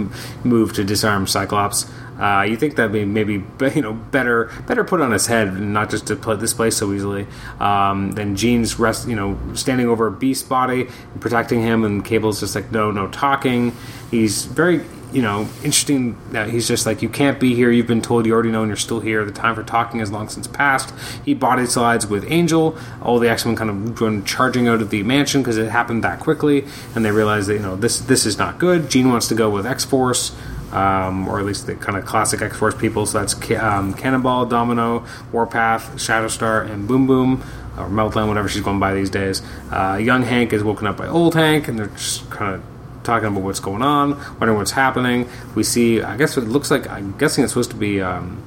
move 0.45 0.73
to 0.75 0.85
disarm 0.85 1.27
Cyclops. 1.27 1.91
Uh, 2.19 2.43
you 2.43 2.57
think 2.57 2.77
that 2.77 2.93
be 2.93 3.05
maybe 3.05 3.35
you 3.75 3.83
know 3.83 3.93
better 3.93 4.51
better 4.67 4.85
put 4.85 5.01
on 5.01 5.13
his 5.13 5.27
head 5.27 5.59
not 5.61 5.91
just 5.91 6.07
to 6.09 6.17
put 6.17 6.41
this 6.41 6.53
place 6.53 6.77
so 6.77 6.93
easily. 6.93 7.27
Um, 7.61 8.13
then 8.13 8.37
Jean's 8.37 8.79
rest, 8.79 9.09
you 9.09 9.17
know, 9.17 9.39
standing 9.55 9.89
over 9.89 10.07
a 10.07 10.13
beast 10.13 10.49
body, 10.49 10.89
protecting 11.21 11.63
him, 11.63 11.85
and 11.85 12.05
Cable's 12.05 12.41
just 12.41 12.55
like 12.55 12.73
no, 12.73 12.91
no 12.91 13.09
talking. 13.09 13.73
He's 14.11 14.45
very 14.45 14.83
you 15.13 15.23
know 15.23 15.49
interesting 15.65 16.19
that 16.33 16.51
he's 16.51 16.69
just 16.69 16.85
like 16.85 17.03
you 17.03 17.09
can't 17.09 17.39
be 17.39 17.55
here. 17.55 17.71
You've 17.71 17.87
been 17.87 18.03
told 18.03 18.27
you 18.27 18.33
already 18.33 18.51
know, 18.51 18.63
and 18.63 18.69
you're 18.69 18.77
still 18.77 19.01
here. 19.01 19.25
The 19.25 19.33
time 19.33 19.55
for 19.55 19.63
talking 19.63 20.01
has 20.01 20.11
long 20.11 20.29
since 20.29 20.47
passed. 20.47 20.93
He 21.25 21.35
body 21.35 21.67
slides 21.67 22.07
with 22.07 22.31
Angel. 22.31 22.77
All 23.01 23.19
the 23.19 23.29
X 23.29 23.47
Men 23.47 23.57
kind 23.57 23.71
of 23.71 24.01
run 24.01 24.25
charging 24.25 24.69
out 24.69 24.83
of 24.83 24.91
the 24.91 25.03
mansion 25.03 25.43
because 25.43 25.57
it 25.57 25.71
happened 25.71 26.05
that 26.05 26.21
quickly, 26.21 26.65
and 26.95 27.05
they 27.05 27.11
realize 27.11 27.47
that 27.47 27.55
you 27.55 27.61
know 27.61 27.77
this 27.77 28.01
this 28.01 28.27
is 28.27 28.39
not 28.39 28.59
good. 28.59 28.91
Jean 28.91 29.09
wants 29.09 29.29
to 29.29 29.35
go 29.35 29.49
with 29.51 29.67
X 29.67 29.85
Force 29.85 30.37
um, 30.73 31.29
or 31.29 31.39
at 31.39 31.47
least 31.47 31.67
the 31.67 31.75
kind 31.75 31.99
of 31.99 32.05
classic 32.05 32.43
X 32.43 32.57
Force 32.57 32.75
people. 32.75 33.07
So 33.07 33.19
that's 33.19 33.35
um, 33.53 33.95
Cannonball, 33.95 34.47
Domino, 34.47 35.07
Warpath, 35.33 35.95
Shatterstar, 35.97 36.71
and 36.71 36.87
Boom 36.87 37.07
Boom, 37.07 37.43
or 37.77 37.89
Meltdown, 37.89 38.29
whatever 38.29 38.49
she's 38.49 38.63
going 38.63 38.81
by 38.81 38.95
these 38.95 39.11
days. 39.11 39.43
Uh, 39.71 39.99
young 40.01 40.23
Hank 40.23 40.53
is 40.53 40.63
woken 40.63 40.87
up 40.87 40.97
by 40.97 41.07
old 41.07 41.35
Hank, 41.35 41.69
and 41.69 41.79
they're 41.79 41.87
just 41.89 42.29
kind 42.31 42.55
of 42.55 42.63
talking 43.05 43.29
about 43.29 43.43
what's 43.43 43.61
going 43.61 43.83
on, 43.83 44.19
wondering 44.39 44.57
what's 44.57 44.73
happening. 44.73 45.29
We 45.55 45.63
see, 45.63 46.03
I 46.03 46.17
guess 46.17 46.37
it 46.37 46.43
looks 46.43 46.71
like, 46.71 46.89
I'm 46.89 47.17
guessing 47.17 47.45
it's 47.45 47.53
supposed 47.53 47.71
to 47.71 47.77
be. 47.77 48.01
Um, 48.01 48.43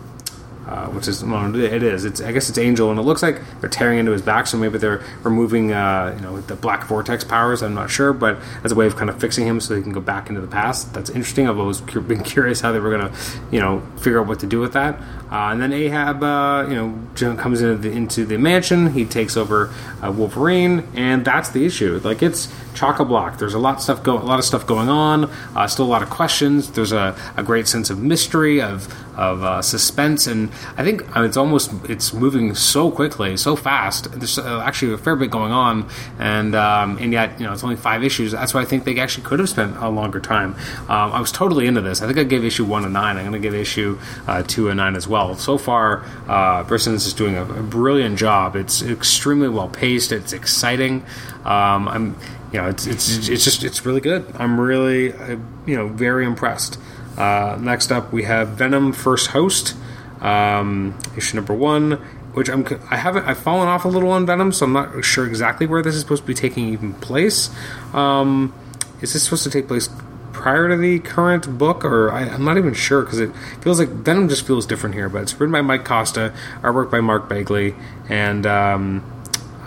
uh, 0.71 0.87
which 0.87 1.07
is 1.09 1.21
well, 1.21 1.53
it 1.53 1.83
is. 1.83 2.05
It's 2.05 2.21
I 2.21 2.31
guess 2.31 2.47
it's 2.47 2.57
Angel, 2.57 2.89
and 2.89 2.97
it 2.97 3.03
looks 3.03 3.21
like 3.21 3.41
they're 3.59 3.69
tearing 3.69 3.99
into 3.99 4.13
his 4.13 4.21
back. 4.21 4.47
So 4.47 4.57
maybe 4.57 4.77
they're 4.77 5.03
removing 5.21 5.73
uh, 5.73 6.13
you 6.15 6.21
know 6.21 6.39
the 6.39 6.55
black 6.55 6.85
vortex 6.85 7.25
powers. 7.25 7.61
I'm 7.61 7.73
not 7.73 7.89
sure, 7.89 8.13
but 8.13 8.39
as 8.63 8.71
a 8.71 8.75
way 8.75 8.87
of 8.87 8.95
kind 8.95 9.09
of 9.09 9.19
fixing 9.19 9.45
him 9.45 9.59
so 9.59 9.75
he 9.75 9.81
can 9.81 9.91
go 9.91 9.99
back 9.99 10.29
into 10.29 10.39
the 10.39 10.47
past. 10.47 10.93
That's 10.93 11.09
interesting. 11.09 11.49
I've 11.49 11.59
always 11.59 11.81
been 11.81 12.23
curious 12.23 12.61
how 12.61 12.71
they 12.71 12.79
were 12.79 12.97
to 12.97 13.13
you 13.51 13.59
know 13.59 13.81
figure 13.97 14.21
out 14.21 14.27
what 14.27 14.39
to 14.39 14.47
do 14.47 14.61
with 14.61 14.71
that. 14.71 14.95
Uh, 15.29 15.51
and 15.51 15.61
then 15.61 15.73
Ahab, 15.73 16.23
uh, 16.23 16.65
you 16.69 16.75
know, 16.75 17.35
comes 17.35 17.61
into 17.61 17.77
the, 17.77 17.91
into 17.91 18.25
the 18.25 18.37
mansion. 18.37 18.93
He 18.93 19.05
takes 19.05 19.35
over 19.35 19.73
uh, 20.01 20.11
Wolverine, 20.11 20.87
and 20.93 21.23
that's 21.25 21.49
the 21.49 21.65
issue. 21.65 21.99
Like 22.03 22.23
it's 22.23 22.47
chock 22.73 22.99
a 22.99 23.05
block. 23.05 23.37
There's 23.37 23.53
a 23.53 23.59
lot 23.59 23.77
of 23.77 23.81
stuff 23.81 24.03
go, 24.03 24.17
a 24.17 24.19
lot 24.19 24.39
of 24.39 24.45
stuff 24.45 24.67
going 24.67 24.89
on. 24.89 25.25
Uh, 25.55 25.67
still 25.67 25.85
a 25.85 25.87
lot 25.87 26.03
of 26.03 26.09
questions. 26.09 26.71
There's 26.71 26.91
a, 26.91 27.15
a 27.37 27.43
great 27.43 27.67
sense 27.67 27.89
of 27.89 27.99
mystery, 27.99 28.61
of 28.61 28.93
of 29.17 29.43
uh, 29.43 29.61
suspense, 29.61 30.25
and 30.25 30.49
I 30.77 30.83
think 30.83 31.15
uh, 31.15 31.23
it's 31.23 31.37
almost 31.37 31.71
it's 31.89 32.13
moving 32.13 32.55
so 32.55 32.91
quickly, 32.91 33.37
so 33.37 33.55
fast. 33.55 34.11
There's 34.11 34.39
actually 34.39 34.93
a 34.93 34.97
fair 34.97 35.15
bit 35.15 35.31
going 35.31 35.51
on, 35.51 35.89
and 36.19 36.55
um, 36.55 36.97
and 36.97 37.13
yet 37.13 37.39
you 37.39 37.45
know 37.45 37.53
it's 37.53 37.63
only 37.63 37.75
five 37.75 38.03
issues. 38.03 38.31
That's 38.31 38.53
why 38.53 38.61
I 38.61 38.65
think 38.65 38.83
they 38.83 38.99
actually 38.99 39.25
could 39.25 39.39
have 39.39 39.49
spent 39.49 39.77
a 39.77 39.89
longer 39.89 40.19
time. 40.19 40.55
Um, 40.89 41.11
I 41.11 41.19
was 41.19 41.31
totally 41.31 41.67
into 41.67 41.81
this. 41.81 42.01
I 42.01 42.07
think 42.07 42.17
I 42.17 42.23
gave 42.23 42.43
issue 42.43 42.65
one 42.65 42.85
a 42.85 42.89
nine. 42.89 43.17
I'm 43.17 43.23
going 43.23 43.33
to 43.33 43.39
give 43.39 43.53
issue 43.53 43.99
two 44.47 44.69
a 44.69 44.75
nine 44.75 44.95
as 44.95 45.07
well 45.07 45.21
well. 45.27 45.35
So 45.35 45.57
far, 45.57 46.03
uh, 46.27 46.63
Brisson's 46.63 47.05
is 47.05 47.13
doing 47.13 47.35
a, 47.35 47.43
a, 47.43 47.63
brilliant 47.63 48.17
job. 48.17 48.55
It's 48.55 48.81
extremely 48.81 49.49
well 49.49 49.69
paced. 49.69 50.11
It's 50.11 50.33
exciting. 50.33 51.05
Um, 51.45 51.87
I'm, 51.87 52.15
you 52.51 52.61
know, 52.61 52.67
it's, 52.67 52.85
it's 52.85 53.29
it's 53.29 53.43
just 53.43 53.63
it's 53.63 53.85
really 53.85 54.01
good. 54.01 54.25
I'm 54.35 54.59
really, 54.59 55.13
uh, 55.13 55.37
you 55.65 55.75
know, 55.75 55.87
very 55.87 56.25
impressed. 56.25 56.77
Uh, 57.17 57.57
next 57.59 57.91
up, 57.91 58.11
we 58.11 58.23
have 58.23 58.49
Venom 58.49 58.91
First 58.93 59.27
Host, 59.27 59.75
um, 60.19 60.97
issue 61.15 61.35
number 61.35 61.53
one, 61.53 61.93
which 62.33 62.49
I'm 62.49 62.65
I 62.89 62.97
haven't 62.97 63.25
I've 63.25 63.37
fallen 63.37 63.67
off 63.67 63.85
a 63.85 63.87
little 63.87 64.11
on 64.11 64.25
Venom, 64.25 64.51
so 64.51 64.65
I'm 64.65 64.73
not 64.73 65.03
sure 65.03 65.25
exactly 65.25 65.65
where 65.65 65.81
this 65.81 65.95
is 65.95 66.01
supposed 66.01 66.23
to 66.23 66.27
be 66.27 66.33
taking 66.33 66.67
even 66.69 66.93
place. 66.95 67.49
Um, 67.93 68.53
is 69.01 69.13
this 69.13 69.23
supposed 69.23 69.43
to 69.43 69.49
take 69.49 69.67
place 69.67 69.89
prior 70.33 70.69
to 70.69 70.75
the 70.75 70.99
current 70.99 71.57
book, 71.57 71.85
or 71.85 72.11
I, 72.11 72.23
am 72.23 72.43
not 72.43 72.57
even 72.57 72.73
sure 72.73 73.03
because 73.03 73.19
it 73.19 73.31
feels 73.61 73.79
like 73.79 73.89
Venom 73.89 74.27
just 74.27 74.45
feels 74.45 74.65
different 74.65 74.95
here. 74.95 75.07
But 75.07 75.23
it's 75.23 75.33
written 75.39 75.51
by 75.51 75.61
Mike 75.61 75.85
Costa, 75.85 76.33
artwork 76.61 76.91
by 76.91 76.99
Mark 76.99 77.29
Bagley, 77.29 77.75
and 78.09 78.45
um, 78.45 79.03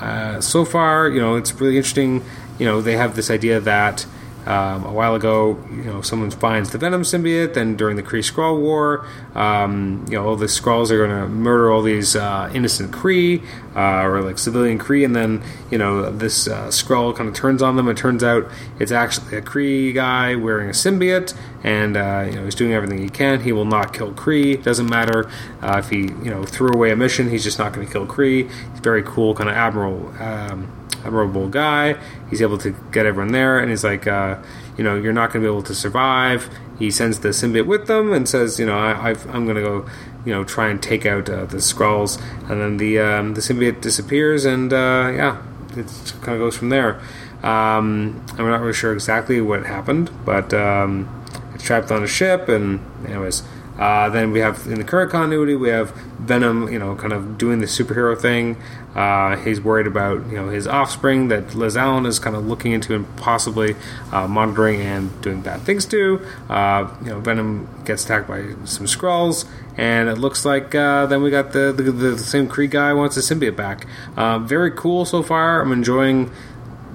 uh, 0.00 0.40
so 0.40 0.64
far, 0.64 1.08
you 1.08 1.20
know, 1.20 1.36
it's 1.36 1.54
really 1.60 1.76
interesting. 1.76 2.24
You 2.58 2.66
know, 2.66 2.80
they 2.80 2.96
have 2.96 3.16
this 3.16 3.30
idea 3.30 3.60
that 3.60 4.06
um, 4.46 4.84
a 4.84 4.92
while 4.92 5.14
ago, 5.14 5.58
you 5.70 5.84
know, 5.84 6.02
someone 6.02 6.30
finds 6.30 6.70
the 6.70 6.78
Venom 6.78 7.02
symbiote. 7.02 7.54
Then 7.54 7.76
during 7.76 7.96
the 7.96 8.02
Kree 8.02 8.20
Skrull 8.20 8.60
War, 8.60 9.06
um, 9.34 10.04
you 10.08 10.18
know, 10.18 10.26
all 10.26 10.36
the 10.36 10.46
Skrulls 10.46 10.90
are 10.90 10.98
going 10.98 11.18
to 11.18 11.28
murder 11.28 11.70
all 11.70 11.80
these 11.80 12.14
uh, 12.14 12.50
innocent 12.52 12.92
Kree 12.92 13.42
uh, 13.74 14.06
or 14.06 14.20
like 14.20 14.38
civilian 14.38 14.78
Kree, 14.78 15.04
and 15.04 15.16
then 15.16 15.42
you 15.70 15.78
know 15.78 16.10
this 16.10 16.46
uh, 16.46 16.68
Skrull 16.68 17.16
kind 17.16 17.28
of 17.28 17.34
turns 17.34 17.62
on 17.62 17.76
them. 17.76 17.88
It 17.88 17.96
turns 17.96 18.22
out 18.22 18.50
it's 18.78 18.92
actually 18.92 19.38
a 19.38 19.42
Kree 19.42 19.94
guy 19.94 20.34
wearing 20.34 20.68
a 20.68 20.72
symbiote, 20.72 21.34
and 21.62 21.96
uh, 21.96 22.26
you 22.28 22.36
know 22.36 22.44
he's 22.44 22.54
doing 22.54 22.74
everything 22.74 22.98
he 22.98 23.08
can. 23.08 23.40
He 23.40 23.52
will 23.52 23.64
not 23.64 23.94
kill 23.94 24.12
Kree. 24.12 24.62
Doesn't 24.62 24.90
matter 24.90 25.30
uh, 25.62 25.78
if 25.78 25.88
he 25.88 26.00
you 26.00 26.30
know 26.30 26.44
threw 26.44 26.70
away 26.70 26.90
a 26.90 26.96
mission. 26.96 27.30
He's 27.30 27.44
just 27.44 27.58
not 27.58 27.72
going 27.72 27.86
to 27.86 27.92
kill 27.92 28.06
Kree. 28.06 28.50
He's 28.50 28.80
very 28.80 29.02
cool, 29.02 29.34
kind 29.34 29.48
of 29.48 29.56
admiral. 29.56 30.12
Um, 30.20 30.83
admirable 31.04 31.48
guy. 31.48 31.96
He's 32.30 32.42
able 32.42 32.58
to 32.58 32.74
get 32.90 33.06
everyone 33.06 33.32
there, 33.32 33.58
and 33.58 33.70
he's 33.70 33.84
like, 33.84 34.06
uh, 34.06 34.38
you 34.76 34.84
know, 34.84 34.96
you're 34.96 35.12
not 35.12 35.32
going 35.32 35.42
to 35.42 35.48
be 35.48 35.52
able 35.52 35.62
to 35.64 35.74
survive. 35.74 36.48
He 36.78 36.90
sends 36.90 37.20
the 37.20 37.28
symbiote 37.28 37.66
with 37.66 37.86
them 37.86 38.12
and 38.12 38.28
says, 38.28 38.58
you 38.58 38.66
know, 38.66 38.78
I, 38.78 39.10
am 39.10 39.44
going 39.44 39.56
to 39.56 39.62
go, 39.62 39.86
you 40.24 40.32
know, 40.32 40.44
try 40.44 40.68
and 40.68 40.82
take 40.82 41.06
out 41.06 41.28
uh, 41.28 41.44
the 41.46 41.58
Skrulls, 41.58 42.20
and 42.50 42.60
then 42.60 42.76
the 42.78 42.98
um, 42.98 43.34
the 43.34 43.40
symbiote 43.40 43.80
disappears, 43.80 44.44
and 44.44 44.72
uh, 44.72 45.12
yeah, 45.14 45.42
it 45.76 45.86
kind 46.22 46.34
of 46.34 46.38
goes 46.38 46.56
from 46.56 46.70
there. 46.70 47.00
Um, 47.42 48.24
I'm 48.38 48.48
not 48.48 48.60
really 48.60 48.72
sure 48.72 48.92
exactly 48.92 49.40
what 49.40 49.66
happened, 49.66 50.10
but 50.24 50.54
um, 50.54 51.24
it's 51.54 51.64
trapped 51.64 51.90
on 51.90 52.02
a 52.02 52.08
ship, 52.08 52.48
and 52.48 52.80
anyways. 53.06 53.42
Uh, 53.78 54.08
then 54.08 54.30
we 54.30 54.38
have 54.38 54.68
in 54.68 54.76
the 54.76 54.84
current 54.84 55.10
continuity, 55.10 55.56
we 55.56 55.68
have 55.68 55.92
Venom, 56.24 56.68
you 56.72 56.78
know, 56.78 56.94
kind 56.94 57.12
of 57.12 57.38
doing 57.38 57.60
the 57.60 57.66
superhero 57.66 58.18
thing. 58.18 58.56
Uh, 58.94 59.36
he's 59.36 59.60
worried 59.60 59.86
about 59.86 60.24
you 60.26 60.36
know 60.36 60.48
his 60.48 60.66
offspring 60.66 61.28
that 61.28 61.54
Liz 61.54 61.76
Allen 61.76 62.06
is 62.06 62.18
kind 62.18 62.36
of 62.36 62.46
looking 62.46 62.72
into 62.72 62.94
and 62.94 63.16
possibly 63.16 63.74
uh, 64.12 64.26
monitoring 64.28 64.80
and 64.80 65.20
doing 65.22 65.40
bad 65.40 65.60
things 65.62 65.84
to. 65.86 66.24
Uh, 66.48 66.88
you 67.02 67.10
know, 67.10 67.20
Venom 67.20 67.68
gets 67.84 68.04
attacked 68.04 68.28
by 68.28 68.42
some 68.64 68.86
Skrulls, 68.86 69.46
and 69.76 70.08
it 70.08 70.18
looks 70.18 70.44
like 70.44 70.74
uh, 70.74 71.06
then 71.06 71.22
we 71.22 71.30
got 71.30 71.52
the, 71.52 71.72
the, 71.72 71.82
the 71.90 72.18
same 72.18 72.48
Kree 72.48 72.70
guy 72.70 72.92
wants 72.92 73.16
the 73.16 73.20
symbiote 73.20 73.56
back. 73.56 73.86
Uh, 74.16 74.38
very 74.38 74.70
cool 74.70 75.04
so 75.04 75.22
far. 75.22 75.60
I'm 75.60 75.72
enjoying 75.72 76.30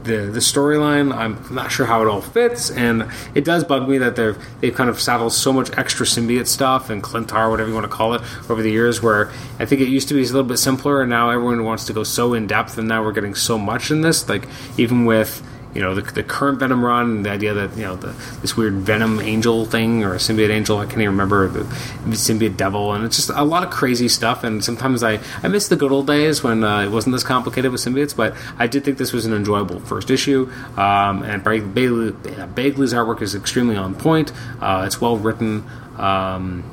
the 0.03 0.29
the 0.31 0.39
storyline. 0.39 1.15
I'm 1.15 1.43
not 1.53 1.71
sure 1.71 1.85
how 1.85 2.01
it 2.01 2.07
all 2.07 2.21
fits, 2.21 2.71
and 2.71 3.11
it 3.35 3.45
does 3.45 3.63
bug 3.63 3.87
me 3.87 3.97
that 3.99 4.15
they've 4.15 4.37
they've 4.61 4.73
kind 4.73 4.89
of 4.89 4.99
saddled 4.99 5.33
so 5.33 5.53
much 5.53 5.75
extra 5.77 6.05
symbiote 6.05 6.47
stuff 6.47 6.89
and 6.89 7.03
Klyntar, 7.03 7.49
whatever 7.49 7.69
you 7.69 7.75
want 7.75 7.85
to 7.85 7.91
call 7.91 8.13
it, 8.13 8.21
over 8.49 8.61
the 8.61 8.71
years. 8.71 9.01
Where 9.01 9.29
I 9.59 9.65
think 9.65 9.81
it 9.81 9.87
used 9.87 10.07
to 10.09 10.13
be 10.13 10.21
a 10.21 10.25
little 10.25 10.43
bit 10.43 10.57
simpler, 10.57 11.01
and 11.01 11.09
now 11.09 11.29
everyone 11.29 11.63
wants 11.63 11.85
to 11.85 11.93
go 11.93 12.03
so 12.03 12.33
in 12.33 12.47
depth, 12.47 12.77
and 12.77 12.87
now 12.87 13.03
we're 13.03 13.13
getting 13.13 13.35
so 13.35 13.57
much 13.57 13.91
in 13.91 14.01
this. 14.01 14.27
Like 14.27 14.47
even 14.77 15.05
with 15.05 15.43
you 15.73 15.81
know 15.81 15.93
the, 15.93 16.01
the 16.01 16.23
current 16.23 16.59
Venom 16.59 16.83
run, 16.83 17.23
the 17.23 17.29
idea 17.29 17.53
that 17.53 17.77
you 17.77 17.83
know 17.83 17.95
the, 17.95 18.13
this 18.41 18.57
weird 18.57 18.73
Venom 18.73 19.19
Angel 19.19 19.65
thing 19.65 20.03
or 20.03 20.13
a 20.13 20.17
symbiote 20.17 20.49
Angel, 20.49 20.77
I 20.79 20.85
can't 20.85 20.97
even 20.97 21.09
remember 21.09 21.47
the, 21.47 21.63
the 21.63 22.15
symbiote 22.15 22.57
Devil, 22.57 22.93
and 22.93 23.05
it's 23.05 23.15
just 23.15 23.29
a 23.29 23.43
lot 23.43 23.63
of 23.63 23.69
crazy 23.69 24.09
stuff. 24.09 24.43
And 24.43 24.63
sometimes 24.63 25.03
I 25.03 25.19
I 25.43 25.47
miss 25.47 25.67
the 25.67 25.75
good 25.75 25.91
old 25.91 26.07
days 26.07 26.43
when 26.43 26.63
uh, 26.63 26.81
it 26.81 26.89
wasn't 26.89 27.13
this 27.13 27.23
complicated 27.23 27.71
with 27.71 27.81
symbiotes, 27.81 28.15
but 28.15 28.35
I 28.57 28.67
did 28.67 28.83
think 28.83 28.97
this 28.97 29.13
was 29.13 29.25
an 29.25 29.33
enjoyable 29.33 29.79
first 29.79 30.09
issue. 30.09 30.51
Um, 30.75 31.23
and 31.23 31.43
Bagley, 31.43 32.11
Bagley's 32.11 32.93
artwork 32.93 33.21
is 33.21 33.35
extremely 33.35 33.75
on 33.75 33.93
point. 33.95 34.31
Uh, 34.59 34.83
it's 34.87 34.99
well 34.99 35.17
written. 35.17 35.63
Um, 35.97 36.63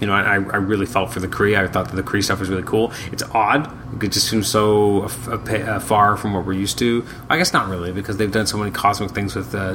you 0.00 0.06
know, 0.06 0.12
I, 0.12 0.34
I 0.34 0.36
really 0.36 0.86
felt 0.86 1.12
for 1.12 1.20
the 1.20 1.28
Kree. 1.28 1.58
I 1.58 1.66
thought 1.66 1.88
that 1.90 1.96
the 1.96 2.02
Kree 2.02 2.22
stuff 2.22 2.40
was 2.40 2.48
really 2.48 2.62
cool. 2.62 2.92
It's 3.10 3.22
odd. 3.22 3.68
It 4.02 4.12
just 4.12 4.28
seems 4.28 4.48
so 4.48 5.04
uh, 5.04 5.80
far 5.80 6.16
from 6.16 6.34
what 6.34 6.46
we're 6.46 6.52
used 6.52 6.78
to. 6.78 7.04
I 7.28 7.36
guess 7.36 7.52
not 7.52 7.68
really, 7.68 7.92
because 7.92 8.16
they've 8.16 8.30
done 8.30 8.46
so 8.46 8.56
many 8.56 8.70
cosmic 8.70 9.10
things 9.10 9.34
with 9.34 9.54
uh, 9.54 9.74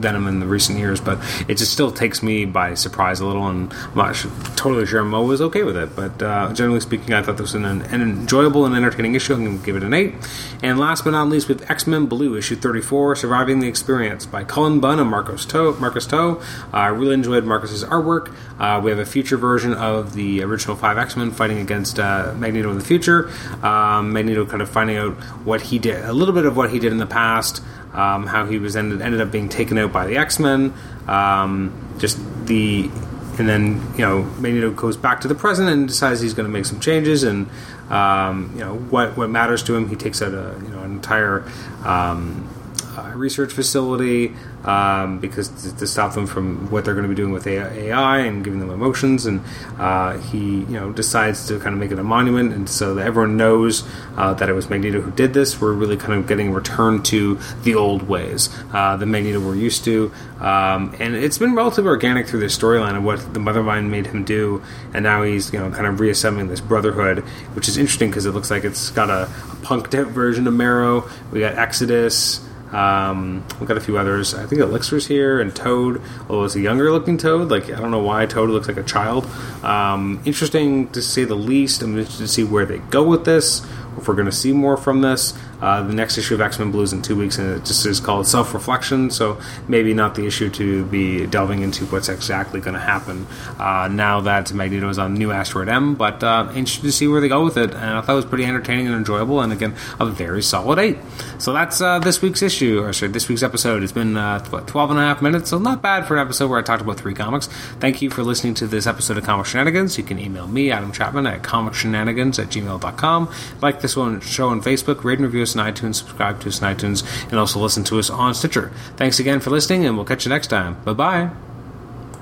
Venom 0.00 0.26
in 0.26 0.40
the 0.40 0.46
recent 0.46 0.78
years. 0.78 1.00
But 1.00 1.18
it 1.48 1.56
just 1.56 1.72
still 1.72 1.90
takes 1.90 2.22
me 2.22 2.44
by 2.44 2.74
surprise 2.74 3.20
a 3.20 3.26
little, 3.26 3.46
and 3.46 3.72
I'm 3.72 3.94
not 3.94 4.16
sure, 4.16 4.30
totally 4.56 4.86
sure 4.86 5.04
Mo 5.04 5.24
was 5.24 5.40
okay 5.40 5.62
with 5.62 5.76
it. 5.76 5.94
But 5.94 6.22
uh, 6.22 6.52
generally 6.54 6.80
speaking, 6.80 7.12
I 7.12 7.22
thought 7.22 7.36
this 7.36 7.52
was 7.52 7.54
an, 7.54 7.64
an, 7.64 8.00
enjoyable 8.00 8.64
and 8.64 8.74
entertaining 8.74 9.14
issue. 9.14 9.34
I'm 9.34 9.44
going 9.44 9.58
to 9.58 9.64
give 9.64 9.76
it 9.76 9.82
an 9.82 9.94
eight. 9.94 10.14
And 10.62 10.78
last 10.78 11.04
but 11.04 11.10
not 11.10 11.28
least, 11.28 11.48
with 11.48 11.70
X 11.70 11.86
Men 11.86 12.06
Blue 12.06 12.36
issue 12.36 12.56
34, 12.56 13.16
"Surviving 13.16 13.60
the 13.60 13.68
Experience" 13.68 14.26
by 14.26 14.44
Cullen 14.44 14.80
Bunn 14.80 14.98
and 14.98 15.10
Marcus 15.10 15.44
To. 15.46 15.72
Marcus 15.74 16.06
To. 16.06 16.40
I 16.72 16.88
really 16.88 17.14
enjoyed 17.14 17.44
Marcus's 17.44 17.84
artwork. 17.84 18.34
Uh, 18.58 18.80
we 18.82 18.90
have 18.90 18.98
a 18.98 19.06
future 19.06 19.36
version 19.36 19.48
version 19.48 19.74
of 19.74 20.14
the 20.14 20.42
original 20.42 20.76
five 20.76 20.98
X 20.98 21.16
Men 21.16 21.30
fighting 21.30 21.58
against 21.58 21.98
uh, 21.98 22.34
Magneto 22.36 22.70
in 22.70 22.78
the 22.78 22.84
future. 22.84 23.30
Um, 23.62 24.12
Magneto 24.12 24.46
kind 24.46 24.62
of 24.62 24.70
finding 24.70 24.96
out 24.96 25.14
what 25.44 25.62
he 25.62 25.78
did, 25.78 26.04
a 26.04 26.12
little 26.12 26.34
bit 26.34 26.46
of 26.46 26.56
what 26.56 26.70
he 26.70 26.78
did 26.78 26.92
in 26.92 26.98
the 26.98 27.06
past, 27.06 27.62
um, 27.92 28.26
how 28.26 28.46
he 28.46 28.58
was 28.58 28.76
ended, 28.76 29.02
ended 29.02 29.20
up 29.20 29.30
being 29.30 29.48
taken 29.48 29.78
out 29.78 29.92
by 29.92 30.06
the 30.06 30.16
X 30.16 30.38
Men. 30.38 30.72
Um, 31.06 31.96
just 31.98 32.18
the 32.46 32.90
and 33.38 33.48
then 33.48 33.80
you 33.94 34.04
know 34.04 34.22
Magneto 34.22 34.70
goes 34.70 34.96
back 34.96 35.20
to 35.22 35.28
the 35.28 35.34
present 35.34 35.68
and 35.68 35.88
decides 35.88 36.20
he's 36.20 36.34
going 36.34 36.46
to 36.46 36.52
make 36.52 36.66
some 36.66 36.80
changes 36.80 37.22
and 37.22 37.48
um, 37.90 38.52
you 38.54 38.60
know 38.60 38.76
what 38.76 39.16
what 39.16 39.30
matters 39.30 39.62
to 39.64 39.74
him. 39.74 39.88
He 39.88 39.96
takes 39.96 40.20
out 40.22 40.32
a 40.32 40.58
you 40.62 40.68
know 40.68 40.80
an 40.80 40.92
entire 40.92 41.44
um, 41.84 42.48
uh, 42.96 43.12
research 43.14 43.52
facility 43.52 44.34
um, 44.64 45.18
because 45.20 45.48
to, 45.48 45.76
to, 45.76 45.86
stop 45.86 46.14
them 46.14 46.26
from 46.26 46.70
what 46.70 46.84
they're 46.84 46.94
going 46.94 47.04
to 47.04 47.08
be 47.08 47.14
doing 47.14 47.32
with 47.32 47.46
AI 47.46 48.18
and 48.18 48.44
giving 48.44 48.60
them 48.60 48.70
emotions. 48.70 49.24
And 49.26 49.40
uh, 49.78 50.18
he, 50.18 50.38
you 50.38 50.66
know, 50.66 50.92
decides 50.92 51.46
to 51.48 51.58
kind 51.58 51.74
of 51.74 51.80
make 51.80 51.90
it 51.90 51.98
a 51.98 52.04
monument, 52.04 52.52
and 52.52 52.68
so 52.68 52.94
that 52.94 53.06
everyone 53.06 53.36
knows 53.36 53.84
uh, 54.16 54.34
that 54.34 54.48
it 54.48 54.52
was 54.52 54.68
Magneto 54.68 55.00
who 55.00 55.10
did 55.12 55.32
this. 55.32 55.60
We're 55.60 55.72
really 55.72 55.96
kind 55.96 56.14
of 56.14 56.26
getting 56.26 56.52
returned 56.52 57.04
to 57.06 57.38
the 57.62 57.74
old 57.74 58.08
ways, 58.08 58.48
uh, 58.72 58.96
the 58.96 59.06
Magneto 59.06 59.40
we're 59.40 59.54
used 59.54 59.84
to. 59.84 60.12
Um, 60.40 60.94
and 61.00 61.14
it's 61.14 61.38
been 61.38 61.54
relatively 61.54 61.88
organic 61.88 62.28
through 62.28 62.40
this 62.40 62.56
storyline 62.56 62.96
of 62.96 63.02
what 63.02 63.34
the 63.34 63.40
Mothermind 63.40 63.88
made 63.88 64.06
him 64.06 64.24
do, 64.24 64.62
and 64.92 65.02
now 65.02 65.22
he's, 65.22 65.52
you 65.52 65.58
know, 65.58 65.70
kind 65.70 65.86
of 65.86 66.00
reassembling 66.00 66.48
this 66.48 66.60
Brotherhood, 66.60 67.20
which 67.54 67.68
is 67.68 67.76
interesting 67.76 68.10
because 68.10 68.26
it 68.26 68.32
looks 68.32 68.50
like 68.50 68.64
it's 68.64 68.90
got 68.90 69.10
a, 69.10 69.24
a 69.24 69.56
punked 69.62 69.98
out 69.98 70.08
version 70.08 70.46
of 70.46 70.54
Marrow. 70.54 71.08
We 71.32 71.40
got 71.40 71.56
Exodus. 71.56 72.47
Um, 72.72 73.44
we've 73.58 73.68
got 73.68 73.76
a 73.76 73.80
few 73.80 73.98
others. 73.98 74.34
I 74.34 74.46
think 74.46 74.60
Elixir's 74.60 75.06
here 75.06 75.40
and 75.40 75.54
Toad. 75.54 76.02
Although 76.28 76.44
it's 76.44 76.54
a 76.54 76.60
younger 76.60 76.90
looking 76.90 77.18
Toad. 77.18 77.50
Like 77.50 77.70
I 77.70 77.80
don't 77.80 77.90
know 77.90 78.02
why 78.02 78.26
Toad 78.26 78.50
looks 78.50 78.68
like 78.68 78.76
a 78.76 78.82
child. 78.82 79.26
Um, 79.62 80.20
interesting 80.24 80.88
to 80.90 81.02
say 81.02 81.24
the 81.24 81.34
least. 81.34 81.82
I'm 81.82 81.96
interested 81.98 82.24
to 82.24 82.28
see 82.28 82.44
where 82.44 82.66
they 82.66 82.78
go 82.78 83.02
with 83.02 83.24
this. 83.24 83.64
If 83.96 84.06
we're 84.06 84.14
going 84.14 84.26
to 84.26 84.32
see 84.32 84.52
more 84.52 84.76
from 84.76 85.00
this. 85.00 85.34
Uh, 85.60 85.82
the 85.82 85.94
next 85.94 86.16
issue 86.18 86.34
of 86.34 86.40
X 86.40 86.58
Men 86.58 86.70
Blues 86.70 86.92
in 86.92 87.02
two 87.02 87.16
weeks, 87.16 87.38
and 87.38 87.56
it 87.56 87.64
just 87.64 87.84
is 87.84 88.00
called 88.00 88.26
Self 88.26 88.54
Reflection. 88.54 89.10
So 89.10 89.40
maybe 89.66 89.92
not 89.94 90.14
the 90.14 90.26
issue 90.26 90.50
to 90.50 90.84
be 90.86 91.26
delving 91.26 91.62
into 91.62 91.84
what's 91.86 92.08
exactly 92.08 92.60
going 92.60 92.74
to 92.74 92.80
happen 92.80 93.26
uh, 93.58 93.88
now 93.90 94.20
that 94.20 94.52
Magneto 94.52 94.88
is 94.88 94.98
on 94.98 95.14
New 95.14 95.32
Asteroid 95.32 95.68
M. 95.68 95.94
But 95.94 96.22
uh, 96.22 96.48
interested 96.54 96.82
to 96.82 96.92
see 96.92 97.08
where 97.08 97.20
they 97.20 97.28
go 97.28 97.44
with 97.44 97.56
it, 97.56 97.74
and 97.74 97.84
I 97.84 98.00
thought 98.00 98.12
it 98.12 98.16
was 98.16 98.24
pretty 98.24 98.44
entertaining 98.44 98.86
and 98.86 98.94
enjoyable, 98.94 99.40
and 99.40 99.52
again, 99.52 99.74
a 99.98 100.06
very 100.06 100.42
solid 100.42 100.78
eight. 100.78 100.98
So 101.38 101.52
that's 101.52 101.80
uh, 101.80 101.98
this 101.98 102.22
week's 102.22 102.42
issue, 102.42 102.80
or 102.80 102.92
sorry, 102.92 103.10
this 103.10 103.28
week's 103.28 103.42
episode. 103.42 103.82
It's 103.82 103.92
been 103.92 104.16
uh, 104.16 104.44
what 104.50 104.66
12 104.68 104.90
and 104.90 105.00
a 105.00 105.02
half 105.02 105.22
minutes, 105.22 105.50
so 105.50 105.58
not 105.58 105.82
bad 105.82 106.06
for 106.06 106.16
an 106.16 106.20
episode 106.20 106.50
where 106.50 106.58
I 106.58 106.62
talked 106.62 106.82
about 106.82 106.98
three 106.98 107.14
comics. 107.14 107.48
Thank 107.80 108.00
you 108.00 108.10
for 108.10 108.22
listening 108.22 108.54
to 108.54 108.66
this 108.66 108.86
episode 108.86 109.18
of 109.18 109.24
Comic 109.24 109.46
Shenanigans. 109.46 109.98
You 109.98 110.04
can 110.04 110.18
email 110.18 110.46
me, 110.46 110.70
Adam 110.70 110.92
Chapman, 110.92 111.26
at 111.26 111.42
comicshenanigans 111.42 112.38
at 112.38 112.48
gmail.com. 112.48 113.32
Like 113.60 113.80
this 113.80 113.96
one 113.96 114.20
show 114.20 114.48
on 114.48 114.62
Facebook, 114.62 115.02
rate 115.02 115.18
and 115.18 115.26
review 115.26 115.47
us 115.48 115.56
on 115.56 115.72
iTunes, 115.72 115.96
subscribe 115.96 116.40
to 116.40 116.48
us 116.48 116.62
on 116.62 116.74
iTunes, 116.74 117.04
and 117.30 117.38
also 117.38 117.58
listen 117.58 117.84
to 117.84 117.98
us 117.98 118.10
on 118.10 118.34
Stitcher. 118.34 118.70
Thanks 118.96 119.18
again 119.18 119.40
for 119.40 119.50
listening, 119.50 119.86
and 119.86 119.96
we'll 119.96 120.06
catch 120.06 120.24
you 120.24 120.30
next 120.30 120.48
time. 120.48 120.82
Bye 120.84 120.92
bye. 120.92 121.47